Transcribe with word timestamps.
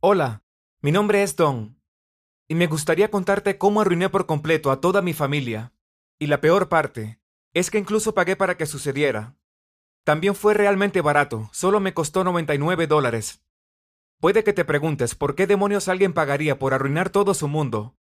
Hola, 0.00 0.44
mi 0.80 0.92
nombre 0.92 1.24
es 1.24 1.34
Don. 1.34 1.82
Y 2.46 2.54
me 2.54 2.68
gustaría 2.68 3.10
contarte 3.10 3.58
cómo 3.58 3.80
arruiné 3.80 4.08
por 4.08 4.26
completo 4.26 4.70
a 4.70 4.80
toda 4.80 5.02
mi 5.02 5.12
familia. 5.12 5.72
Y 6.20 6.28
la 6.28 6.40
peor 6.40 6.68
parte 6.68 7.20
es 7.52 7.68
que 7.68 7.78
incluso 7.78 8.14
pagué 8.14 8.36
para 8.36 8.56
que 8.56 8.66
sucediera. 8.66 9.36
También 10.04 10.36
fue 10.36 10.54
realmente 10.54 11.00
barato, 11.00 11.50
solo 11.52 11.80
me 11.80 11.94
costó 11.94 12.22
99 12.22 12.86
dólares. 12.86 13.42
Puede 14.20 14.44
que 14.44 14.52
te 14.52 14.64
preguntes 14.64 15.16
por 15.16 15.34
qué 15.34 15.48
demonios 15.48 15.88
alguien 15.88 16.12
pagaría 16.12 16.60
por 16.60 16.74
arruinar 16.74 17.10
todo 17.10 17.34
su 17.34 17.48
mundo. 17.48 17.96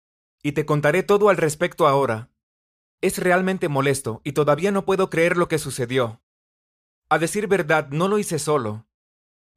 Y 0.43 0.53
te 0.53 0.65
contaré 0.65 1.03
todo 1.03 1.29
al 1.29 1.37
respecto 1.37 1.87
ahora. 1.87 2.31
Es 3.03 3.19
realmente 3.19 3.69
molesto 3.69 4.23
y 4.25 4.33
todavía 4.33 4.73
no 4.73 4.87
puedo 4.87 5.11
creer 5.11 5.37
lo 5.37 5.47
que 5.47 5.59
sucedió. 5.59 6.23
A 7.11 7.19
decir 7.19 7.49
verdad, 7.49 7.91
no 7.91 8.09
lo 8.09 8.19
hice 8.19 8.39
solo. 8.39 8.87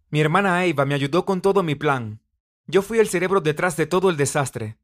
Mi 0.10 0.20
hermana 0.20 0.66
Eva 0.66 0.84
me 0.84 0.96
ayudó 0.96 1.26
con 1.26 1.40
todo 1.40 1.64
mi 1.64 1.76
plan. 1.76 2.20
Yo 2.68 2.82
fui 2.82 3.00
el 3.00 3.08
cerebro 3.08 3.42
detrás 3.42 3.78
de 3.78 3.86
todo 3.86 4.10
el 4.10 4.18
desastre. 4.18 4.78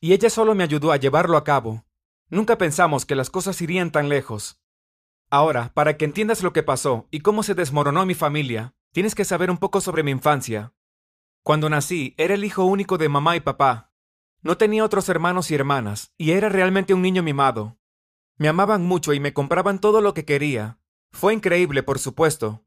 Y 0.00 0.12
ella 0.12 0.30
solo 0.30 0.54
me 0.54 0.64
ayudó 0.64 0.92
a 0.92 0.96
llevarlo 0.96 1.36
a 1.36 1.44
cabo. 1.44 1.84
Nunca 2.28 2.58
pensamos 2.58 3.06
que 3.06 3.14
las 3.14 3.30
cosas 3.30 3.60
irían 3.60 3.90
tan 3.90 4.08
lejos. 4.08 4.60
Ahora, 5.30 5.72
para 5.74 5.96
que 5.96 6.04
entiendas 6.04 6.42
lo 6.42 6.52
que 6.52 6.62
pasó 6.62 7.08
y 7.10 7.20
cómo 7.20 7.42
se 7.42 7.54
desmoronó 7.54 8.06
mi 8.06 8.14
familia, 8.14 8.74
tienes 8.92 9.14
que 9.14 9.24
saber 9.24 9.50
un 9.50 9.58
poco 9.58 9.80
sobre 9.80 10.02
mi 10.02 10.10
infancia. 10.10 10.72
Cuando 11.42 11.68
nací, 11.68 12.14
era 12.16 12.34
el 12.34 12.44
hijo 12.44 12.64
único 12.64 12.98
de 12.98 13.08
mamá 13.08 13.36
y 13.36 13.40
papá. 13.40 13.92
No 14.42 14.56
tenía 14.56 14.84
otros 14.84 15.08
hermanos 15.08 15.50
y 15.50 15.54
hermanas, 15.54 16.12
y 16.16 16.32
era 16.32 16.48
realmente 16.48 16.94
un 16.94 17.02
niño 17.02 17.22
mimado. 17.22 17.78
Me 18.36 18.48
amaban 18.48 18.84
mucho 18.84 19.12
y 19.12 19.20
me 19.20 19.32
compraban 19.32 19.80
todo 19.80 20.00
lo 20.00 20.14
que 20.14 20.24
quería. 20.24 20.78
Fue 21.10 21.34
increíble, 21.34 21.82
por 21.82 21.98
supuesto. 21.98 22.64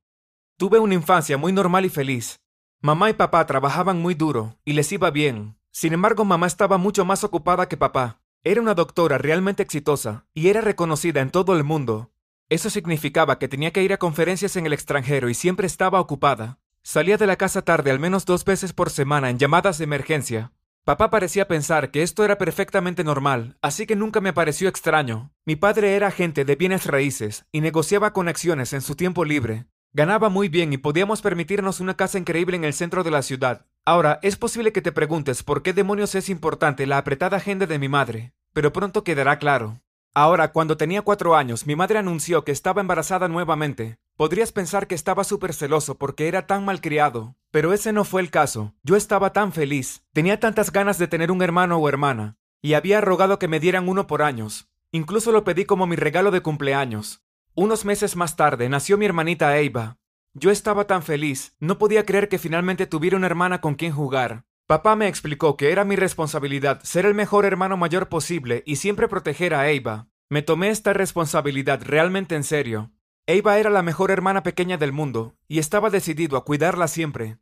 Tuve 0.58 0.80
una 0.80 0.96
infancia 0.96 1.38
muy 1.38 1.54
normal 1.54 1.86
y 1.86 1.90
feliz. 1.90 2.42
Mamá 2.82 3.10
y 3.10 3.14
papá 3.14 3.46
trabajaban 3.46 4.02
muy 4.02 4.16
duro, 4.16 4.58
y 4.66 4.74
les 4.74 4.92
iba 4.92 5.12
bien. 5.12 5.58
Sin 5.72 5.94
embargo, 5.94 6.26
mamá 6.26 6.48
estaba 6.48 6.78
mucho 6.78 7.06
más 7.06 7.24
ocupada 7.24 7.68
que 7.68 7.78
papá. 7.78 8.22
Era 8.44 8.62
una 8.62 8.74
doctora 8.74 9.18
realmente 9.18 9.64
exitosa, 9.64 10.26
y 10.34 10.48
era 10.48 10.62
reconocida 10.62 11.22
en 11.22 11.30
todo 11.30 11.56
el 11.56 11.64
mundo. 11.64 12.12
Eso 12.48 12.70
significaba 12.70 13.38
que 13.38 13.48
tenía 13.48 13.72
que 13.72 13.84
ir 13.84 13.94
a 13.94 13.98
conferencias 13.98 14.56
en 14.56 14.66
el 14.66 14.74
extranjero 14.74 15.30
y 15.30 15.34
siempre 15.34 15.68
estaba 15.68 16.00
ocupada. 16.00 16.60
Salía 16.82 17.18
de 17.18 17.28
la 17.28 17.36
casa 17.36 17.62
tarde 17.62 17.92
al 17.92 18.00
menos 18.00 18.26
dos 18.26 18.46
veces 18.46 18.74
por 18.74 18.90
semana 18.90 19.30
en 19.30 19.38
llamadas 19.38 19.78
de 19.78 19.84
emergencia, 19.84 20.54
Papá 20.90 21.12
parecía 21.12 21.48
pensar 21.48 21.92
que 21.92 22.02
esto 22.02 22.26
era 22.26 22.40
perfectamente 22.40 23.04
normal, 23.04 23.58
así 23.62 23.86
que 23.86 23.96
nunca 23.96 24.22
me 24.22 24.34
pareció 24.34 24.68
extraño. 24.68 25.32
Mi 25.46 25.56
padre 25.56 25.96
era 25.96 26.08
agente 26.08 26.46
de 26.46 26.56
bienes 26.56 26.88
raíces 26.88 27.46
y 27.52 27.62
negociaba 27.62 28.12
con 28.12 28.28
acciones 28.28 28.74
en 28.74 28.82
su 28.82 28.96
tiempo 28.96 29.24
libre. 29.24 29.68
Ganaba 29.92 30.30
muy 30.30 30.50
bien 30.50 30.72
y 30.72 30.78
podíamos 30.78 31.24
permitirnos 31.24 31.80
una 31.80 31.96
casa 31.96 32.20
increíble 32.20 32.56
en 32.56 32.64
el 32.64 32.74
centro 32.74 33.04
de 33.04 33.10
la 33.10 33.24
ciudad. 33.24 33.66
Ahora, 33.86 34.20
es 34.22 34.36
posible 34.36 34.72
que 34.72 34.84
te 34.84 34.92
preguntes 34.92 35.42
por 35.42 35.64
qué 35.64 35.74
demonios 35.74 36.14
es 36.14 36.30
importante 36.30 36.86
la 36.86 37.00
apretada 37.00 37.38
agenda 37.38 37.66
de 37.66 37.80
mi 37.80 37.90
madre, 37.90 38.34
pero 38.54 38.72
pronto 38.72 39.04
quedará 39.04 39.40
claro. 39.40 39.82
Ahora, 40.14 40.52
cuando 40.52 40.78
tenía 40.78 41.02
cuatro 41.02 41.36
años, 41.36 41.66
mi 41.66 41.76
madre 41.76 41.98
anunció 41.98 42.44
que 42.44 42.52
estaba 42.52 42.82
embarazada 42.82 43.28
nuevamente. 43.28 43.98
Podrías 44.16 44.52
pensar 44.52 44.86
que 44.86 44.94
estaba 44.94 45.24
súper 45.24 45.54
celoso 45.56 45.98
porque 45.98 46.28
era 46.28 46.46
tan 46.46 46.66
malcriado, 46.66 47.36
pero 47.50 47.74
ese 47.74 47.92
no 47.92 48.06
fue 48.06 48.22
el 48.22 48.30
caso. 48.30 48.76
Yo 48.84 48.96
estaba 48.96 49.34
tan 49.34 49.54
feliz, 49.54 50.04
tenía 50.14 50.40
tantas 50.40 50.72
ganas 50.72 51.00
de 51.00 51.08
tener 51.08 51.32
un 51.32 51.42
hermano 51.42 51.78
o 51.78 51.90
hermana, 51.90 52.38
y 52.62 52.74
había 52.74 53.02
rogado 53.02 53.40
que 53.40 53.48
me 53.48 53.60
dieran 53.60 53.90
uno 53.90 54.06
por 54.06 54.22
años. 54.22 54.68
Incluso 54.92 55.32
lo 55.32 55.44
pedí 55.44 55.66
como 55.66 55.88
mi 55.88 55.96
regalo 55.96 56.30
de 56.30 56.42
cumpleaños. 56.42 57.24
Unos 57.62 57.84
meses 57.84 58.16
más 58.16 58.38
tarde 58.38 58.70
nació 58.70 58.98
mi 58.98 59.06
hermanita 59.06 59.58
Eva. 59.58 59.98
Yo 60.34 60.50
estaba 60.50 60.88
tan 60.88 61.04
feliz, 61.04 61.58
no 61.60 61.78
podía 61.78 62.06
creer 62.06 62.30
que 62.30 62.38
finalmente 62.38 62.88
tuviera 62.88 63.18
una 63.18 63.26
hermana 63.26 63.60
con 63.60 63.76
quien 63.76 63.92
jugar. 63.92 64.46
Papá 64.66 64.96
me 64.96 65.10
explicó 65.10 65.58
que 65.58 65.74
era 65.74 65.84
mi 65.84 65.98
responsabilidad 65.98 66.80
ser 66.84 67.06
el 67.06 67.16
mejor 67.16 67.44
hermano 67.44 67.76
mayor 67.76 68.08
posible 68.08 68.64
y 68.66 68.78
siempre 68.78 69.10
proteger 69.10 69.54
a 69.54 69.70
Eva. 69.70 70.08
Me 70.30 70.42
tomé 70.42 70.70
esta 70.70 70.94
responsabilidad 70.94 71.82
realmente 71.84 72.34
en 72.36 72.46
serio. 72.46 72.94
Eva 73.28 73.60
era 73.60 73.70
la 73.70 73.84
mejor 73.84 74.12
hermana 74.12 74.42
pequeña 74.42 74.78
del 74.78 74.94
mundo, 74.94 75.36
y 75.50 75.60
estaba 75.60 75.90
decidido 75.90 76.38
a 76.38 76.46
cuidarla 76.46 76.88
siempre. 76.88 77.40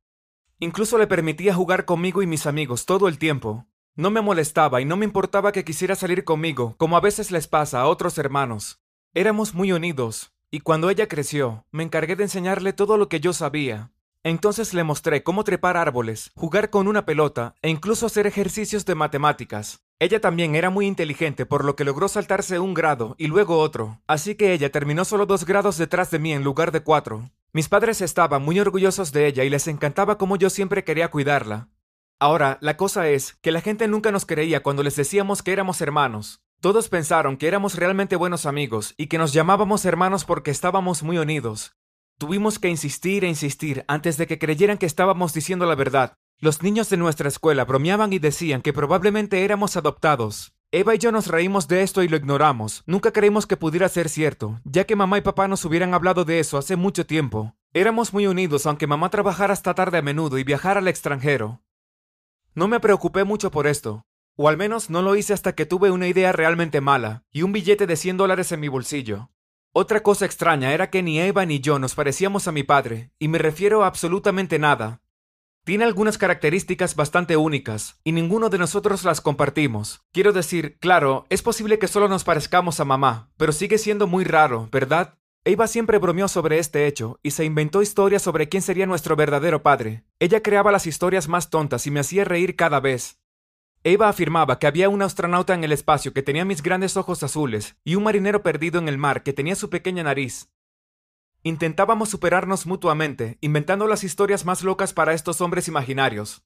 Incluso 0.58 0.98
le 0.98 1.06
permitía 1.06 1.54
jugar 1.54 1.86
conmigo 1.86 2.24
y 2.24 2.26
mis 2.26 2.48
amigos 2.48 2.88
todo 2.88 3.08
el 3.08 3.20
tiempo. 3.20 3.68
No 3.96 4.10
me 4.10 4.22
molestaba 4.22 4.82
y 4.82 4.86
no 4.86 4.98
me 4.98 5.06
importaba 5.06 5.52
que 5.52 5.64
quisiera 5.64 5.94
salir 5.94 6.24
conmigo, 6.24 6.74
como 6.78 6.98
a 6.98 7.02
veces 7.02 7.30
les 7.30 7.48
pasa 7.48 7.82
a 7.82 7.88
otros 7.88 8.18
hermanos. 8.18 8.82
Éramos 9.18 9.56
muy 9.56 9.72
unidos, 9.72 10.32
y 10.52 10.60
cuando 10.60 10.92
ella 10.92 11.08
creció, 11.08 11.66
me 11.72 11.82
encargué 11.82 12.16
de 12.16 12.26
enseñarle 12.26 12.72
todo 12.72 12.98
lo 12.98 13.10
que 13.10 13.20
yo 13.20 13.34
sabía. 13.34 13.90
Entonces 14.22 14.76
le 14.76 14.84
mostré 14.84 15.24
cómo 15.24 15.44
trepar 15.44 15.76
árboles, 15.76 16.30
jugar 16.36 16.70
con 16.70 16.88
una 16.88 17.04
pelota 17.04 17.56
e 17.64 17.70
incluso 17.72 18.06
hacer 18.06 18.28
ejercicios 18.28 18.86
de 18.86 18.94
matemáticas. 18.94 19.80
Ella 19.98 20.22
también 20.22 20.54
era 20.54 20.70
muy 20.70 20.86
inteligente, 20.86 21.48
por 21.48 21.66
lo 21.66 21.76
que 21.76 21.84
logró 21.84 22.08
saltarse 22.10 22.60
un 22.60 22.76
grado 22.76 23.16
y 23.18 23.26
luego 23.26 23.58
otro, 23.58 24.04
así 24.06 24.36
que 24.36 24.54
ella 24.54 24.72
terminó 24.72 25.04
solo 25.04 25.26
dos 25.26 25.46
grados 25.46 25.80
detrás 25.80 26.12
de 26.12 26.20
mí 26.20 26.32
en 26.32 26.44
lugar 26.44 26.72
de 26.72 26.84
cuatro. 26.84 27.32
Mis 27.54 27.70
padres 27.70 28.02
estaban 28.02 28.44
muy 28.44 28.60
orgullosos 28.60 29.12
de 29.14 29.26
ella 29.26 29.44
y 29.44 29.50
les 29.50 29.68
encantaba 29.68 30.20
cómo 30.20 30.36
yo 30.36 30.52
siempre 30.52 30.84
quería 30.84 31.10
cuidarla. 31.10 31.70
Ahora, 32.20 32.60
la 32.62 32.78
cosa 32.78 33.10
es 33.10 33.34
que 33.42 33.52
la 33.52 33.62
gente 33.62 33.88
nunca 33.88 34.12
nos 34.12 34.28
creía 34.28 34.62
cuando 34.62 34.84
les 34.84 34.96
decíamos 34.96 35.42
que 35.42 35.54
éramos 35.54 35.82
hermanos. 35.82 36.44
Todos 36.60 36.90
pensaron 36.90 37.38
que 37.38 37.48
éramos 37.48 37.76
realmente 37.76 38.16
buenos 38.16 38.48
amigos 38.48 38.96
y 38.98 39.08
que 39.08 39.20
nos 39.20 39.32
llamábamos 39.32 39.86
hermanos 39.86 40.26
porque 40.26 40.50
estábamos 40.50 41.04
muy 41.04 41.20
unidos. 41.20 41.76
Tuvimos 42.18 42.58
que 42.58 42.68
insistir 42.68 43.24
e 43.24 43.28
insistir 43.28 43.86
antes 43.88 44.18
de 44.18 44.26
que 44.26 44.40
creyeran 44.40 44.80
que 44.80 44.88
estábamos 44.88 45.34
diciendo 45.34 45.68
la 45.68 45.76
verdad. 45.76 46.16
Los 46.40 46.64
niños 46.64 46.90
de 46.90 46.98
nuestra 46.98 47.30
escuela 47.30 47.64
bromeaban 47.64 48.12
y 48.12 48.18
decían 48.18 48.64
que 48.64 48.74
probablemente 48.74 49.46
éramos 49.46 49.78
adoptados. 49.78 50.56
Eva 50.72 50.96
y 50.96 50.98
yo 50.98 51.12
nos 51.12 51.28
reímos 51.28 51.68
de 51.68 51.84
esto 51.84 52.02
y 52.02 52.08
lo 52.08 52.18
ignoramos. 52.18 52.82
Nunca 52.88 53.12
creímos 53.12 53.46
que 53.46 53.56
pudiera 53.56 53.88
ser 53.88 54.10
cierto, 54.10 54.60
ya 54.64 54.86
que 54.86 54.96
mamá 54.96 55.20
y 55.20 55.22
papá 55.22 55.48
nos 55.48 55.64
hubieran 55.64 55.94
hablado 55.94 56.26
de 56.26 56.40
eso 56.40 56.58
hace 56.58 56.76
mucho 56.76 57.06
tiempo. 57.06 57.54
Éramos 57.72 58.14
muy 58.14 58.26
unidos, 58.26 58.66
aunque 58.66 58.88
mamá 58.88 59.12
trabajara 59.12 59.54
hasta 59.54 59.76
tarde 59.76 60.00
a 60.00 60.02
menudo 60.02 60.40
y 60.40 60.44
viajara 60.44 60.80
al 60.80 60.88
extranjero. 60.88 61.62
No 62.56 62.68
me 62.68 62.80
preocupé 62.80 63.24
mucho 63.24 63.52
por 63.52 63.68
esto, 63.68 64.07
o 64.38 64.48
al 64.48 64.56
menos 64.56 64.90
no 64.90 65.02
lo 65.02 65.18
hice 65.18 65.34
hasta 65.34 65.54
que 65.54 65.66
tuve 65.66 65.92
una 65.92 66.08
idea 66.08 66.32
realmente 66.32 66.80
mala 66.80 67.26
y 67.32 67.42
un 67.42 67.52
billete 67.52 67.86
de 67.86 67.98
100 67.98 68.16
dólares 68.16 68.52
en 68.54 68.62
mi 68.62 68.70
bolsillo. 68.70 69.30
Otra 69.74 70.02
cosa 70.02 70.26
extraña 70.26 70.74
era 70.74 70.90
que 70.90 71.04
ni 71.04 71.20
Eva 71.20 71.46
ni 71.46 71.60
yo 71.60 71.78
nos 71.78 71.94
parecíamos 71.94 72.48
a 72.48 72.52
mi 72.52 72.64
padre, 72.64 73.12
y 73.20 73.28
me 73.28 73.38
refiero 73.38 73.84
a 73.84 73.88
absolutamente 73.88 74.58
nada. 74.58 75.02
Tiene 75.66 75.84
algunas 75.84 76.18
características 76.18 76.96
bastante 76.96 77.36
únicas, 77.36 78.00
y 78.04 78.14
ninguno 78.14 78.50
de 78.50 78.58
nosotros 78.58 79.04
las 79.04 79.22
compartimos. 79.22 80.02
Quiero 80.14 80.32
decir, 80.32 80.78
claro, 80.80 81.28
es 81.30 81.42
posible 81.42 81.78
que 81.78 81.88
solo 81.88 82.08
nos 82.08 82.24
parezcamos 82.24 82.80
a 82.80 82.86
mamá, 82.86 83.30
pero 83.38 83.52
sigue 83.52 83.78
siendo 83.78 84.08
muy 84.08 84.24
raro, 84.24 84.70
¿verdad? 84.72 85.18
Eva 85.44 85.68
siempre 85.68 85.98
bromeó 85.98 86.28
sobre 86.28 86.60
este 86.60 86.88
hecho 86.88 87.20
y 87.22 87.32
se 87.32 87.46
inventó 87.46 87.82
historias 87.82 88.22
sobre 88.22 88.50
quién 88.50 88.62
sería 88.62 88.86
nuestro 88.86 89.16
verdadero 89.16 89.62
padre. 89.62 90.04
Ella 90.20 90.42
creaba 90.42 90.72
las 90.72 90.88
historias 90.88 91.28
más 91.28 91.50
tontas 91.50 91.86
y 91.86 91.92
me 91.92 92.00
hacía 92.00 92.24
reír 92.24 92.56
cada 92.56 92.80
vez. 92.80 93.20
Eva 93.88 94.10
afirmaba 94.10 94.60
que 94.60 94.68
había 94.68 94.90
un 94.90 95.02
astronauta 95.02 95.54
en 95.54 95.64
el 95.64 95.72
espacio 95.72 96.12
que 96.12 96.22
tenía 96.22 96.44
mis 96.44 96.62
grandes 96.62 96.98
ojos 96.98 97.24
azules 97.24 97.78
y 97.86 97.96
un 97.96 98.04
marinero 98.04 98.44
perdido 98.44 98.80
en 98.80 98.90
el 98.90 98.98
mar 98.98 99.24
que 99.24 99.32
tenía 99.32 99.56
su 99.56 99.70
pequeña 99.70 100.04
nariz. 100.04 100.50
Intentábamos 101.42 102.10
superarnos 102.10 102.66
mutuamente, 102.66 103.38
inventando 103.40 103.88
las 103.88 104.04
historias 104.04 104.44
más 104.44 104.62
locas 104.62 104.92
para 104.92 105.14
estos 105.14 105.40
hombres 105.40 105.70
imaginarios. 105.70 106.44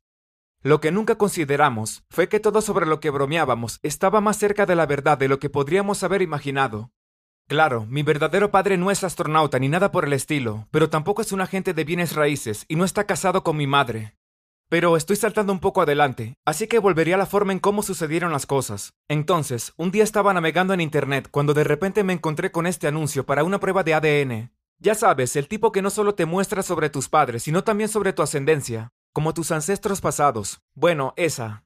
Lo 0.61 0.79
que 0.79 0.91
nunca 0.91 1.15
consideramos 1.15 2.03
fue 2.11 2.29
que 2.29 2.39
todo 2.39 2.61
sobre 2.61 2.85
lo 2.85 2.99
que 2.99 3.09
bromeábamos 3.09 3.79
estaba 3.81 4.21
más 4.21 4.37
cerca 4.37 4.67
de 4.67 4.75
la 4.75 4.85
verdad 4.85 5.17
de 5.17 5.27
lo 5.27 5.39
que 5.39 5.49
podríamos 5.49 6.03
haber 6.03 6.21
imaginado. 6.21 6.91
Claro, 7.47 7.87
mi 7.87 8.03
verdadero 8.03 8.51
padre 8.51 8.77
no 8.77 8.91
es 8.91 9.03
astronauta 9.03 9.57
ni 9.57 9.67
nada 9.67 9.91
por 9.91 10.05
el 10.05 10.13
estilo, 10.13 10.67
pero 10.69 10.91
tampoco 10.91 11.23
es 11.23 11.31
un 11.31 11.41
agente 11.41 11.73
de 11.73 11.85
bienes 11.85 12.13
raíces 12.13 12.65
y 12.67 12.75
no 12.75 12.85
está 12.85 13.05
casado 13.05 13.43
con 13.43 13.57
mi 13.57 13.65
madre. 13.65 14.13
Pero 14.71 14.95
estoy 14.95 15.17
saltando 15.17 15.51
un 15.51 15.59
poco 15.59 15.81
adelante, 15.81 16.37
así 16.45 16.65
que 16.67 16.79
volvería 16.79 17.15
a 17.15 17.17
la 17.17 17.25
forma 17.25 17.51
en 17.51 17.59
cómo 17.59 17.83
sucedieron 17.83 18.31
las 18.31 18.45
cosas. 18.45 18.93
Entonces, 19.09 19.73
un 19.75 19.91
día 19.91 20.05
estaba 20.05 20.33
navegando 20.33 20.73
en 20.73 20.79
Internet 20.79 21.27
cuando 21.29 21.53
de 21.53 21.65
repente 21.65 22.05
me 22.05 22.13
encontré 22.13 22.53
con 22.53 22.65
este 22.65 22.87
anuncio 22.87 23.25
para 23.25 23.43
una 23.43 23.59
prueba 23.59 23.83
de 23.83 23.93
ADN. 23.95 24.53
Ya 24.79 24.95
sabes, 24.95 25.35
el 25.35 25.49
tipo 25.49 25.73
que 25.73 25.81
no 25.81 25.89
solo 25.89 26.15
te 26.15 26.25
muestra 26.25 26.63
sobre 26.63 26.89
tus 26.89 27.09
padres, 27.09 27.43
sino 27.43 27.65
también 27.65 27.89
sobre 27.89 28.13
tu 28.13 28.21
ascendencia, 28.21 28.93
como 29.11 29.33
tus 29.33 29.51
ancestros 29.51 29.99
pasados. 29.99 30.61
Bueno, 30.73 31.13
esa. 31.17 31.65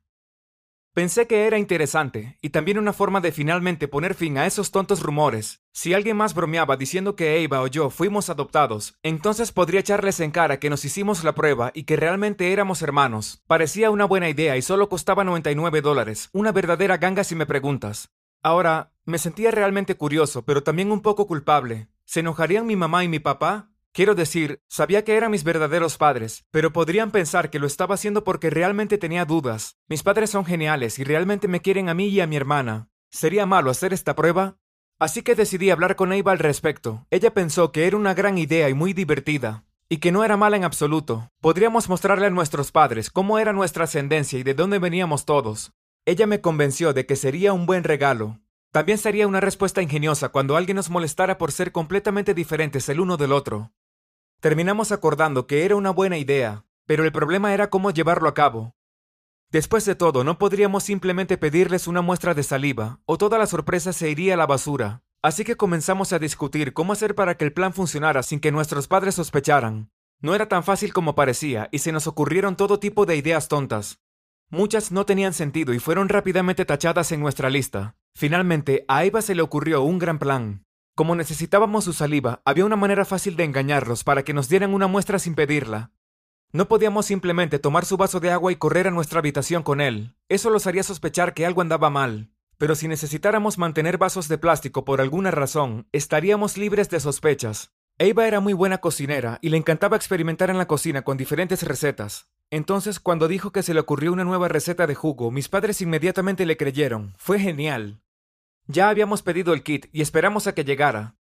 Pensé 0.96 1.28
que 1.28 1.46
era 1.46 1.58
interesante, 1.58 2.38
y 2.42 2.52
también 2.52 2.78
una 2.78 2.94
forma 2.94 3.20
de 3.20 3.34
finalmente 3.34 3.90
poner 3.90 4.14
fin 4.14 4.38
a 4.38 4.46
esos 4.46 4.72
tontos 4.72 5.04
rumores. 5.04 5.60
Si 5.74 5.94
alguien 5.94 6.16
más 6.16 6.34
bromeaba 6.34 6.78
diciendo 6.78 7.18
que 7.18 7.44
Eva 7.44 7.62
o 7.62 7.68
yo 7.68 7.90
fuimos 7.90 8.30
adoptados, 8.30 8.98
entonces 9.04 9.52
podría 9.52 9.82
echarles 9.82 10.22
en 10.22 10.32
cara 10.32 10.58
que 10.58 10.70
nos 10.70 10.86
hicimos 10.86 11.26
la 11.26 11.36
prueba 11.36 11.74
y 11.76 11.84
que 11.84 11.98
realmente 11.98 12.54
éramos 12.54 12.82
hermanos. 12.82 13.44
Parecía 13.46 13.92
una 13.92 14.06
buena 14.06 14.30
idea 14.30 14.56
y 14.56 14.62
solo 14.62 14.88
costaba 14.88 15.26
99 15.26 15.82
dólares, 15.82 16.30
una 16.32 16.54
verdadera 16.54 16.96
ganga 16.96 17.26
si 17.26 17.36
me 17.36 17.46
preguntas. 17.46 18.14
Ahora, 18.42 18.94
me 19.04 19.18
sentía 19.18 19.52
realmente 19.52 19.96
curioso, 19.96 20.46
pero 20.46 20.64
también 20.64 20.94
un 20.94 21.02
poco 21.02 21.28
culpable. 21.28 21.90
¿Se 22.06 22.22
enojarían 22.22 22.66
mi 22.66 22.78
mamá 22.78 23.04
y 23.04 23.10
mi 23.10 23.20
papá? 23.20 23.70
Quiero 23.96 24.14
decir, 24.14 24.62
sabía 24.68 25.06
que 25.06 25.16
eran 25.16 25.32
mis 25.32 25.46
verdaderos 25.46 25.98
padres, 25.98 26.44
pero 26.52 26.74
podrían 26.74 27.12
pensar 27.12 27.50
que 27.50 27.60
lo 27.60 27.66
estaba 27.66 27.96
haciendo 27.96 28.26
porque 28.26 28.50
realmente 28.50 28.98
tenía 28.98 29.24
dudas. 29.24 29.78
Mis 29.88 30.04
padres 30.04 30.32
son 30.32 30.44
geniales 30.44 31.00
y 31.00 31.06
realmente 31.06 31.48
me 31.48 31.62
quieren 31.62 31.88
a 31.88 31.94
mí 31.94 32.08
y 32.08 32.20
a 32.20 32.28
mi 32.28 32.36
hermana. 32.36 32.90
¿Sería 33.10 33.46
malo 33.46 33.72
hacer 33.72 33.94
esta 33.94 34.14
prueba? 34.14 34.58
Así 35.00 35.22
que 35.22 35.34
decidí 35.34 35.70
hablar 35.70 35.96
con 35.96 36.12
Eva 36.12 36.34
al 36.34 36.40
respecto. 36.40 37.08
Ella 37.10 37.34
pensó 37.34 37.72
que 37.72 37.88
era 37.88 37.96
una 37.96 38.14
gran 38.14 38.38
idea 38.38 38.68
y 38.68 38.74
muy 38.74 38.92
divertida, 38.92 39.64
y 39.88 40.00
que 40.00 40.12
no 40.12 40.26
era 40.26 40.36
mala 40.36 40.58
en 40.58 40.66
absoluto. 40.66 41.32
Podríamos 41.40 41.88
mostrarle 41.88 42.26
a 42.26 42.32
nuestros 42.32 42.74
padres 42.74 43.10
cómo 43.10 43.40
era 43.40 43.54
nuestra 43.54 43.86
ascendencia 43.86 44.38
y 44.38 44.44
de 44.44 44.56
dónde 44.56 44.78
veníamos 44.78 45.24
todos. 45.24 45.72
Ella 46.04 46.28
me 46.28 46.42
convenció 46.42 46.92
de 46.92 47.06
que 47.06 47.16
sería 47.16 47.54
un 47.54 47.66
buen 47.66 47.86
regalo. 47.86 48.42
También 48.74 48.98
sería 48.98 49.26
una 49.26 49.40
respuesta 49.40 49.82
ingeniosa 49.82 50.28
cuando 50.28 50.58
alguien 50.58 50.76
nos 50.76 50.90
molestara 50.90 51.38
por 51.38 51.54
ser 51.54 51.72
completamente 51.72 52.34
diferentes 52.34 52.90
el 52.90 53.00
uno 53.00 53.16
del 53.16 53.32
otro. 53.32 53.72
Terminamos 54.46 54.92
acordando 54.92 55.48
que 55.48 55.66
era 55.66 55.76
una 55.76 55.90
buena 55.90 56.20
idea, 56.20 56.66
pero 56.86 57.04
el 57.04 57.12
problema 57.12 57.56
era 57.56 57.72
cómo 57.72 57.90
llevarlo 57.90 58.30
a 58.30 58.36
cabo. 58.36 58.76
Después 59.50 59.86
de 59.86 59.96
todo, 59.96 60.24
no 60.24 60.38
podríamos 60.38 60.84
simplemente 60.84 61.40
pedirles 61.40 61.88
una 61.88 62.04
muestra 62.04 62.36
de 62.36 62.44
saliva, 62.44 63.00
o 63.06 63.18
toda 63.18 63.40
la 63.40 63.48
sorpresa 63.48 63.92
se 63.92 64.12
iría 64.12 64.36
a 64.36 64.38
la 64.38 64.46
basura. 64.46 65.02
Así 65.24 65.46
que 65.46 65.58
comenzamos 65.58 66.14
a 66.14 66.20
discutir 66.20 66.74
cómo 66.74 66.94
hacer 66.94 67.16
para 67.16 67.38
que 67.38 67.46
el 67.46 67.54
plan 67.54 67.74
funcionara 67.74 68.22
sin 68.22 68.40
que 68.40 68.52
nuestros 68.52 68.88
padres 68.88 69.16
sospecharan. 69.16 69.90
No 70.22 70.36
era 70.36 70.48
tan 70.48 70.64
fácil 70.64 70.94
como 70.94 71.16
parecía, 71.16 71.68
y 71.72 71.80
se 71.80 71.92
nos 71.92 72.06
ocurrieron 72.06 72.56
todo 72.56 72.78
tipo 72.78 73.08
de 73.08 73.16
ideas 73.16 73.48
tontas. 73.48 74.00
Muchas 74.52 74.92
no 74.92 75.08
tenían 75.08 75.34
sentido 75.34 75.74
y 75.74 75.80
fueron 75.80 76.08
rápidamente 76.08 76.66
tachadas 76.66 77.12
en 77.12 77.20
nuestra 77.20 77.50
lista. 77.50 77.96
Finalmente, 78.14 78.86
a 78.88 79.06
Eva 79.06 79.24
se 79.24 79.34
le 79.34 79.42
ocurrió 79.42 79.82
un 79.82 79.98
gran 79.98 80.20
plan. 80.20 80.66
Como 80.96 81.18
necesitábamos 81.18 81.84
su 81.84 81.92
saliva, 81.92 82.42
había 82.46 82.64
una 82.64 82.78
manera 82.78 83.04
fácil 83.04 83.36
de 83.36 83.44
engañarlos 83.44 84.06
para 84.06 84.24
que 84.24 84.34
nos 84.34 84.48
dieran 84.48 84.74
una 84.74 84.88
muestra 84.88 85.20
sin 85.20 85.36
pedirla. 85.36 85.92
No 86.54 86.70
podíamos 86.70 87.06
simplemente 87.06 87.60
tomar 87.60 87.84
su 87.84 87.98
vaso 87.98 88.22
de 88.22 88.32
agua 88.32 88.54
y 88.54 88.56
correr 88.56 88.88
a 88.88 88.92
nuestra 88.92 89.20
habitación 89.20 89.62
con 89.62 89.82
él. 89.82 90.16
Eso 90.30 90.50
los 90.50 90.68
haría 90.68 90.84
sospechar 90.84 91.34
que 91.34 91.46
algo 91.46 91.60
andaba 91.60 91.90
mal. 91.90 92.32
Pero 92.58 92.76
si 92.76 92.88
necesitáramos 92.88 93.58
mantener 93.58 93.98
vasos 93.98 94.30
de 94.30 94.38
plástico 94.38 94.86
por 94.86 95.02
alguna 95.02 95.32
razón, 95.32 95.86
estaríamos 95.92 96.58
libres 96.58 96.90
de 96.90 97.02
sospechas. 97.02 97.74
Eva 97.98 98.26
era 98.26 98.40
muy 98.40 98.54
buena 98.54 98.78
cocinera 98.78 99.38
y 99.42 99.50
le 99.50 99.58
encantaba 99.58 99.98
experimentar 99.98 100.50
en 100.50 100.58
la 100.58 100.68
cocina 100.68 101.02
con 101.02 101.18
diferentes 101.18 101.64
recetas. 101.64 102.30
Entonces, 102.52 103.02
cuando 103.02 103.28
dijo 103.28 103.52
que 103.52 103.64
se 103.64 103.74
le 103.74 103.82
ocurrió 103.82 104.14
una 104.14 104.24
nueva 104.24 104.48
receta 104.48 104.88
de 104.88 104.96
jugo, 104.96 105.30
mis 105.30 105.50
padres 105.50 105.82
inmediatamente 105.82 106.46
le 106.46 106.56
creyeron. 106.56 107.16
Fue 107.18 107.38
genial. 107.38 108.02
Ya 108.68 108.90
habíamos 108.90 109.22
pedido 109.22 109.54
el 109.54 109.62
kit 109.62 109.88
y 109.92 110.02
esperamos 110.02 110.48
a 110.48 110.56
que 110.56 110.64
llegara. 110.64 111.16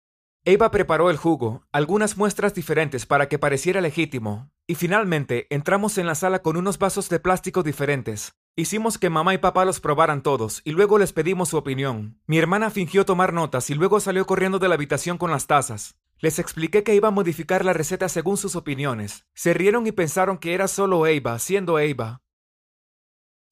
Eva 0.45 0.71
preparó 0.71 1.09
el 1.09 1.17
jugo, 1.17 1.63
algunas 1.71 2.17
muestras 2.17 2.53
diferentes 2.53 3.05
para 3.05 3.27
que 3.27 3.39
pareciera 3.39 3.81
legítimo, 3.81 4.51
y 4.67 4.75
finalmente 4.75 5.47
entramos 5.49 5.97
en 5.97 6.05
la 6.07 6.15
sala 6.15 6.43
con 6.43 6.57
unos 6.57 6.77
vasos 6.77 7.09
de 7.09 7.19
plástico 7.19 7.63
diferentes. 7.63 8.35
Hicimos 8.55 8.97
que 8.97 9.09
mamá 9.09 9.33
y 9.33 9.37
papá 9.37 9.65
los 9.65 9.79
probaran 9.79 10.23
todos 10.23 10.61
y 10.63 10.71
luego 10.71 10.97
les 10.97 11.13
pedimos 11.13 11.49
su 11.49 11.57
opinión. 11.57 12.19
Mi 12.25 12.37
hermana 12.37 12.69
fingió 12.69 13.05
tomar 13.05 13.33
notas 13.33 13.69
y 13.69 13.75
luego 13.75 13.99
salió 13.99 14.25
corriendo 14.25 14.59
de 14.59 14.67
la 14.67 14.75
habitación 14.75 15.17
con 15.17 15.29
las 15.29 15.45
tazas. 15.45 15.95
Les 16.19 16.39
expliqué 16.39 16.83
que 16.83 16.95
iba 16.95 17.09
a 17.09 17.11
modificar 17.11 17.65
la 17.65 17.73
receta 17.73 18.07
según 18.07 18.37
sus 18.37 18.55
opiniones. 18.55 19.25
Se 19.33 19.53
rieron 19.53 19.85
y 19.87 19.91
pensaron 19.91 20.37
que 20.37 20.53
era 20.53 20.67
solo 20.67 21.05
Eva, 21.05 21.37
siendo 21.39 21.79
Eva. 21.79 22.21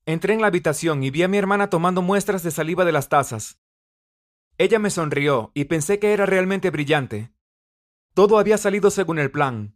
Entré 0.06 0.34
en 0.34 0.42
la 0.42 0.48
habitación 0.48 1.04
y 1.04 1.10
vi 1.10 1.24
a 1.24 1.28
mi 1.28 1.38
hermana 1.38 1.70
tomando 1.70 2.02
muestras 2.02 2.44
de 2.44 2.52
saliva 2.52 2.86
de 2.86 2.92
las 2.92 3.10
tazas. 3.10 3.58
Ella 4.58 4.78
me 4.78 4.92
sonrió 4.92 5.52
y 5.56 5.66
pensé 5.66 5.98
que 5.98 6.14
era 6.14 6.26
realmente 6.26 6.70
brillante. 6.70 7.32
Todo 8.14 8.38
había 8.38 8.58
salido 8.58 8.92
según 8.92 9.18
el 9.18 9.32
plan. 9.32 9.76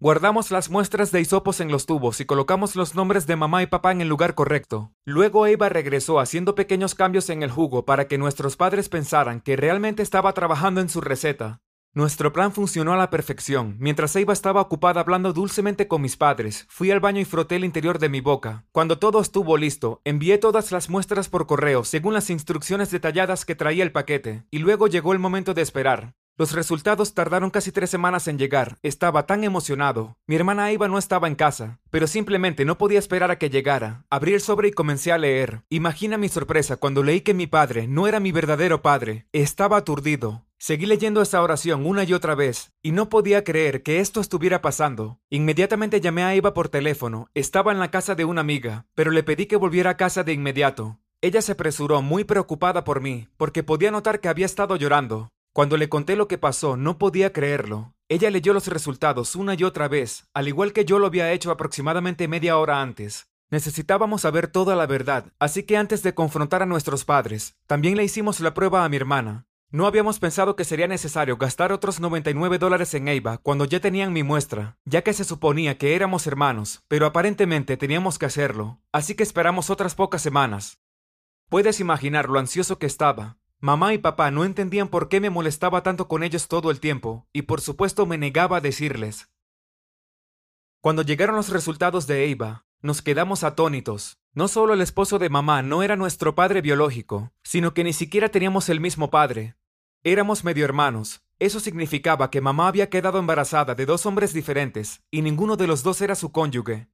Guardamos 0.00 0.50
las 0.50 0.70
muestras 0.70 1.10
de 1.10 1.20
hisopos 1.20 1.60
en 1.60 1.72
los 1.72 1.86
tubos 1.86 2.20
y 2.20 2.24
colocamos 2.24 2.76
los 2.76 2.94
nombres 2.94 3.26
de 3.26 3.34
mamá 3.36 3.62
y 3.62 3.66
papá 3.66 3.90
en 3.90 4.00
el 4.00 4.08
lugar 4.08 4.34
correcto. 4.34 4.92
Luego 5.04 5.46
Eva 5.46 5.70
regresó 5.70 6.20
haciendo 6.20 6.54
pequeños 6.54 6.94
cambios 6.94 7.30
en 7.30 7.42
el 7.42 7.50
jugo 7.50 7.84
para 7.84 8.06
que 8.06 8.18
nuestros 8.18 8.56
padres 8.56 8.88
pensaran 8.88 9.40
que 9.40 9.56
realmente 9.56 10.02
estaba 10.02 10.34
trabajando 10.34 10.80
en 10.80 10.88
su 10.88 11.00
receta. 11.00 11.62
Nuestro 11.94 12.32
plan 12.32 12.52
funcionó 12.52 12.92
a 12.92 12.96
la 12.96 13.10
perfección. 13.10 13.76
Mientras 13.80 14.14
Eva 14.14 14.32
estaba 14.32 14.60
ocupada 14.60 15.00
hablando 15.00 15.32
dulcemente 15.32 15.88
con 15.88 16.02
mis 16.02 16.16
padres, 16.16 16.66
fui 16.68 16.90
al 16.90 17.00
baño 17.00 17.20
y 17.20 17.24
froté 17.24 17.56
el 17.56 17.64
interior 17.64 17.98
de 17.98 18.08
mi 18.08 18.20
boca. 18.20 18.66
Cuando 18.72 18.98
todo 18.98 19.20
estuvo 19.20 19.56
listo, 19.56 20.00
envié 20.04 20.38
todas 20.38 20.70
las 20.70 20.90
muestras 20.90 21.28
por 21.28 21.46
correo 21.46 21.84
según 21.84 22.14
las 22.14 22.30
instrucciones 22.30 22.90
detalladas 22.90 23.44
que 23.44 23.54
traía 23.54 23.82
el 23.82 23.92
paquete, 23.92 24.44
y 24.50 24.58
luego 24.58 24.86
llegó 24.86 25.12
el 25.12 25.18
momento 25.18 25.54
de 25.54 25.62
esperar. 25.62 26.14
Los 26.38 26.52
resultados 26.52 27.14
tardaron 27.14 27.50
casi 27.50 27.72
tres 27.72 27.90
semanas 27.90 28.28
en 28.28 28.38
llegar. 28.38 28.78
Estaba 28.84 29.26
tan 29.26 29.42
emocionado. 29.42 30.16
Mi 30.28 30.36
hermana 30.36 30.70
Eva 30.70 30.86
no 30.86 30.96
estaba 30.96 31.26
en 31.26 31.34
casa, 31.34 31.80
pero 31.90 32.06
simplemente 32.06 32.64
no 32.64 32.78
podía 32.78 33.00
esperar 33.00 33.32
a 33.32 33.38
que 33.38 33.50
llegara. 33.50 34.04
Abrí 34.08 34.34
el 34.34 34.40
sobre 34.40 34.68
y 34.68 34.72
comencé 34.72 35.10
a 35.10 35.18
leer. 35.18 35.64
Imagina 35.68 36.16
mi 36.16 36.28
sorpresa 36.28 36.76
cuando 36.76 37.02
leí 37.02 37.22
que 37.22 37.34
mi 37.34 37.48
padre 37.48 37.88
no 37.88 38.06
era 38.06 38.20
mi 38.20 38.30
verdadero 38.30 38.82
padre. 38.82 39.26
Estaba 39.32 39.78
aturdido. 39.78 40.44
Seguí 40.60 40.86
leyendo 40.86 41.22
esa 41.22 41.40
oración 41.40 41.86
una 41.86 42.02
y 42.02 42.12
otra 42.12 42.34
vez, 42.34 42.72
y 42.82 42.90
no 42.90 43.08
podía 43.08 43.44
creer 43.44 43.84
que 43.84 44.00
esto 44.00 44.20
estuviera 44.20 44.60
pasando. 44.60 45.20
Inmediatamente 45.30 46.00
llamé 46.00 46.24
a 46.24 46.34
Eva 46.34 46.52
por 46.52 46.68
teléfono. 46.68 47.30
Estaba 47.32 47.70
en 47.70 47.78
la 47.78 47.92
casa 47.92 48.16
de 48.16 48.24
una 48.24 48.40
amiga, 48.40 48.84
pero 48.96 49.12
le 49.12 49.22
pedí 49.22 49.46
que 49.46 49.54
volviera 49.54 49.90
a 49.90 49.96
casa 49.96 50.24
de 50.24 50.32
inmediato. 50.32 50.98
Ella 51.20 51.42
se 51.42 51.52
apresuró 51.52 52.02
muy 52.02 52.24
preocupada 52.24 52.82
por 52.82 53.00
mí, 53.00 53.28
porque 53.36 53.62
podía 53.62 53.92
notar 53.92 54.20
que 54.20 54.28
había 54.28 54.46
estado 54.46 54.74
llorando. 54.74 55.30
Cuando 55.52 55.76
le 55.76 55.88
conté 55.88 56.16
lo 56.16 56.26
que 56.26 56.38
pasó, 56.38 56.76
no 56.76 56.98
podía 56.98 57.32
creerlo. 57.32 57.94
Ella 58.08 58.30
leyó 58.30 58.52
los 58.52 58.66
resultados 58.66 59.36
una 59.36 59.54
y 59.54 59.62
otra 59.62 59.86
vez, 59.86 60.26
al 60.34 60.48
igual 60.48 60.72
que 60.72 60.84
yo 60.84 60.98
lo 60.98 61.06
había 61.06 61.32
hecho 61.32 61.52
aproximadamente 61.52 62.26
media 62.26 62.58
hora 62.58 62.82
antes. 62.82 63.28
Necesitábamos 63.50 64.22
saber 64.22 64.48
toda 64.48 64.76
la 64.76 64.86
verdad, 64.86 65.32
así 65.38 65.62
que 65.62 65.76
antes 65.76 66.02
de 66.02 66.14
confrontar 66.14 66.62
a 66.62 66.66
nuestros 66.66 67.04
padres, 67.04 67.56
también 67.66 67.96
le 67.96 68.04
hicimos 68.04 68.40
la 68.40 68.54
prueba 68.54 68.84
a 68.84 68.88
mi 68.88 68.96
hermana. 68.96 69.47
No 69.70 69.86
habíamos 69.86 70.18
pensado 70.18 70.56
que 70.56 70.64
sería 70.64 70.88
necesario 70.88 71.36
gastar 71.36 71.72
otros 71.72 72.00
99 72.00 72.58
dólares 72.58 72.94
en 72.94 73.06
Eva 73.06 73.36
cuando 73.36 73.66
ya 73.66 73.80
tenían 73.80 74.14
mi 74.14 74.22
muestra, 74.22 74.78
ya 74.86 75.02
que 75.02 75.12
se 75.12 75.24
suponía 75.24 75.76
que 75.76 75.94
éramos 75.94 76.26
hermanos, 76.26 76.84
pero 76.88 77.04
aparentemente 77.04 77.76
teníamos 77.76 78.18
que 78.18 78.24
hacerlo, 78.24 78.80
así 78.92 79.14
que 79.14 79.22
esperamos 79.22 79.68
otras 79.68 79.94
pocas 79.94 80.22
semanas. 80.22 80.80
Puedes 81.50 81.80
imaginar 81.80 82.30
lo 82.30 82.38
ansioso 82.38 82.78
que 82.78 82.86
estaba. 82.86 83.36
Mamá 83.60 83.92
y 83.92 83.98
papá 83.98 84.30
no 84.30 84.46
entendían 84.46 84.88
por 84.88 85.10
qué 85.10 85.20
me 85.20 85.28
molestaba 85.28 85.82
tanto 85.82 86.08
con 86.08 86.22
ellos 86.22 86.48
todo 86.48 86.70
el 86.70 86.80
tiempo, 86.80 87.26
y 87.34 87.42
por 87.42 87.60
supuesto 87.60 88.06
me 88.06 88.16
negaba 88.16 88.58
a 88.58 88.62
decirles. 88.62 89.28
Cuando 90.80 91.02
llegaron 91.02 91.36
los 91.36 91.50
resultados 91.50 92.06
de 92.06 92.30
Eva, 92.30 92.64
nos 92.80 93.02
quedamos 93.02 93.44
atónitos. 93.44 94.18
No 94.32 94.46
solo 94.46 94.72
el 94.72 94.80
esposo 94.80 95.18
de 95.18 95.28
mamá 95.28 95.62
no 95.62 95.82
era 95.82 95.96
nuestro 95.96 96.36
padre 96.36 96.60
biológico, 96.60 97.32
sino 97.42 97.74
que 97.74 97.82
ni 97.82 97.92
siquiera 97.92 98.28
teníamos 98.28 98.68
el 98.68 98.78
mismo 98.78 99.10
padre. 99.10 99.56
Éramos 100.04 100.44
medio 100.44 100.64
hermanos. 100.64 101.22
Eso 101.40 101.58
significaba 101.58 102.30
que 102.30 102.40
mamá 102.40 102.68
había 102.68 102.88
quedado 102.88 103.18
embarazada 103.18 103.74
de 103.74 103.84
dos 103.84 104.06
hombres 104.06 104.32
diferentes, 104.32 105.02
y 105.10 105.22
ninguno 105.22 105.56
de 105.56 105.66
los 105.66 105.82
dos 105.82 106.00
era 106.00 106.14
su 106.14 106.30
cónyuge. 106.30 106.88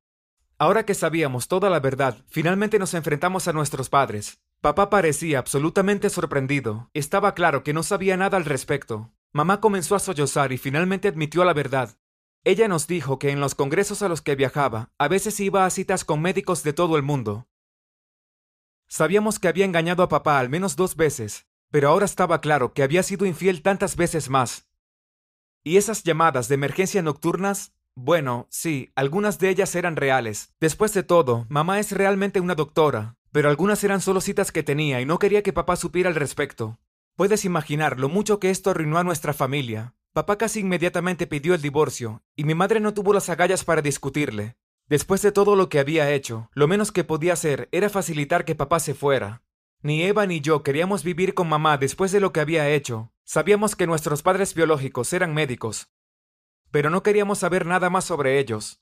Ahora 0.59 0.87
que 0.87 0.95
sabíamos 0.95 1.49
toda 1.49 1.69
la 1.69 1.81
verdad, 1.81 2.25
finalmente 2.29 2.79
nos 2.79 2.95
enfrentamos 2.95 3.49
a 3.49 3.53
nuestros 3.53 3.91
padres. 3.91 4.41
Papá 4.61 4.89
parecía 4.89 5.39
absolutamente 5.39 6.09
sorprendido. 6.09 6.91
Estaba 6.95 7.35
claro 7.35 7.63
que 7.63 7.75
no 7.75 7.83
sabía 7.83 8.17
nada 8.17 8.39
al 8.39 8.47
respecto. 8.47 9.13
Mamá 9.33 9.61
comenzó 9.61 9.97
a 9.97 9.99
sollozar 9.99 10.53
y 10.53 10.59
finalmente 10.59 11.09
admitió 11.09 11.45
la 11.45 11.53
verdad. 11.53 11.99
Ella 12.45 12.69
nos 12.69 12.87
dijo 12.87 13.19
que 13.19 13.31
en 13.31 13.41
los 13.41 13.55
congresos 13.55 14.03
a 14.03 14.09
los 14.09 14.23
que 14.23 14.37
viajaba, 14.37 14.91
a 14.97 15.09
veces 15.09 15.41
iba 15.41 15.67
a 15.67 15.71
citas 15.71 16.05
con 16.05 16.23
médicos 16.23 16.63
de 16.63 16.73
todo 16.73 16.97
el 16.97 17.03
mundo. 17.03 17.49
Sabíamos 18.87 19.39
que 19.39 19.49
había 19.49 19.65
engañado 19.65 20.03
a 20.03 20.09
papá 20.09 20.39
al 20.39 20.49
menos 20.49 20.77
dos 20.77 20.95
veces, 20.95 21.47
pero 21.71 21.89
ahora 21.89 22.05
estaba 22.05 22.41
claro 22.41 22.73
que 22.73 22.83
había 22.83 23.03
sido 23.03 23.27
infiel 23.27 23.63
tantas 23.63 23.97
veces 23.97 24.31
más. 24.31 24.69
¿Y 25.63 25.77
esas 25.77 26.03
llamadas 26.03 26.49
de 26.49 26.57
emergencia 26.57 27.03
nocturnas? 27.03 27.73
Bueno, 27.95 28.47
sí, 28.51 28.93
algunas 28.97 29.39
de 29.39 29.51
ellas 29.51 29.75
eran 29.75 29.97
reales. 29.97 30.53
Después 30.61 30.93
de 30.95 31.03
todo, 31.03 31.47
mamá 31.49 31.81
es 31.81 31.93
realmente 31.93 32.41
una 32.41 32.55
doctora, 32.55 33.17
pero 33.33 33.49
algunas 33.49 33.83
eran 33.85 34.01
solo 34.01 34.21
citas 34.21 34.53
que 34.53 34.63
tenía 34.63 35.01
y 35.01 35.07
no 35.07 35.19
quería 35.19 35.43
que 35.43 35.53
papá 35.53 35.77
supiera 35.77 36.09
al 36.09 36.17
respecto. 36.17 36.79
Puedes 37.17 37.45
imaginar 37.45 38.01
lo 38.01 38.09
mucho 38.09 38.41
que 38.41 38.51
esto 38.51 38.71
arruinó 38.71 38.99
a 38.99 39.05
nuestra 39.05 39.33
familia. 39.33 39.95
Papá 40.13 40.37
casi 40.39 40.61
inmediatamente 40.61 41.27
pidió 41.27 41.55
el 41.55 41.63
divorcio, 41.63 42.23
y 42.37 42.45
mi 42.45 42.55
madre 42.55 42.81
no 42.81 42.95
tuvo 42.95 43.13
las 43.13 43.29
agallas 43.31 43.65
para 43.65 43.83
discutirle. 43.83 44.57
Después 44.89 45.23
de 45.23 45.33
todo 45.33 45.57
lo 45.57 45.69
que 45.69 45.79
había 45.79 46.11
hecho, 46.13 46.51
lo 46.53 46.69
menos 46.69 46.93
que 46.93 47.05
podía 47.05 47.33
hacer 47.33 47.69
era 47.73 47.89
facilitar 47.89 48.45
que 48.45 48.55
papá 48.55 48.81
se 48.81 48.95
fuera. 48.95 49.43
Ni 49.85 50.03
Eva 50.03 50.25
ni 50.25 50.41
yo 50.41 50.63
queríamos 50.63 51.05
vivir 51.05 51.35
con 51.35 51.47
mamá 51.47 51.77
después 51.77 52.11
de 52.11 52.19
lo 52.19 52.33
que 52.33 52.41
había 52.41 52.71
hecho. 52.71 53.13
Sabíamos 53.23 53.77
que 53.77 53.87
nuestros 53.87 54.23
padres 54.23 54.55
biológicos 54.55 55.13
eran 55.13 55.35
médicos, 55.35 55.91
pero 56.71 56.89
no 56.89 57.03
queríamos 57.03 57.41
saber 57.41 57.67
nada 57.67 57.91
más 57.91 58.07
sobre 58.07 58.39
ellos. 58.39 58.81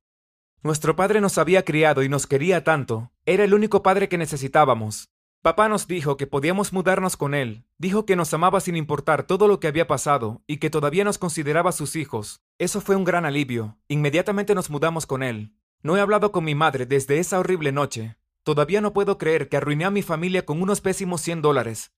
Nuestro 0.62 0.94
padre 0.94 1.20
nos 1.20 1.38
había 1.38 1.64
criado 1.64 2.04
y 2.04 2.08
nos 2.08 2.28
quería 2.28 2.62
tanto. 2.62 3.10
Era 3.26 3.42
el 3.42 3.52
único 3.52 3.82
padre 3.82 4.08
que 4.08 4.16
necesitábamos. 4.16 5.10
Papá 5.40 5.68
nos 5.68 5.88
dijo 5.88 6.16
que 6.16 6.28
podíamos 6.28 6.72
mudarnos 6.72 7.16
con 7.16 7.34
él, 7.34 7.64
dijo 7.78 8.06
que 8.06 8.14
nos 8.14 8.32
amaba 8.32 8.60
sin 8.60 8.76
importar 8.76 9.24
todo 9.24 9.48
lo 9.48 9.58
que 9.58 9.66
había 9.66 9.88
pasado 9.88 10.44
y 10.46 10.58
que 10.58 10.70
todavía 10.70 11.02
nos 11.02 11.18
consideraba 11.18 11.72
sus 11.72 11.96
hijos. 11.96 12.42
Eso 12.58 12.80
fue 12.80 12.94
un 12.94 13.02
gran 13.02 13.24
alivio. 13.24 13.76
Inmediatamente 13.88 14.54
nos 14.54 14.70
mudamos 14.70 15.06
con 15.06 15.24
él. 15.24 15.52
No 15.82 15.96
he 15.96 16.00
hablado 16.00 16.30
con 16.30 16.44
mi 16.44 16.54
madre 16.54 16.86
desde 16.86 17.18
esa 17.18 17.40
horrible 17.40 17.72
noche. 17.72 18.21
Todavía 18.44 18.80
no 18.80 18.92
puedo 18.92 19.18
creer 19.18 19.48
que 19.48 19.56
arruiné 19.56 19.84
a 19.84 19.90
mi 19.90 20.02
familia 20.02 20.44
con 20.44 20.60
unos 20.60 20.80
pésimos 20.80 21.20
100 21.20 21.42
dólares. 21.42 21.92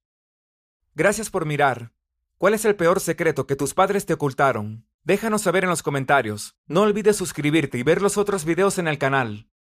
Gracias 0.94 1.30
por 1.30 1.46
mirar. 1.46 1.92
¿Cuál 2.36 2.52
es 2.52 2.66
el 2.66 2.76
peor 2.76 3.00
secreto 3.00 3.46
que 3.46 3.56
tus 3.56 3.72
padres 3.72 4.04
te 4.04 4.12
ocultaron? 4.12 4.86
Déjanos 5.04 5.42
saber 5.42 5.64
en 5.64 5.70
los 5.70 5.82
comentarios. 5.82 6.54
No 6.66 6.82
olvides 6.82 7.16
suscribirte 7.16 7.78
y 7.78 7.82
ver 7.82 8.02
los 8.02 8.18
otros 8.18 8.44
videos 8.44 8.78
en 8.78 8.88
el 8.88 8.98
canal. 8.98 9.48